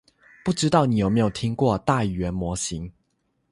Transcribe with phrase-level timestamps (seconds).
[0.43, 2.91] 不知道你有没有听过大语言模型？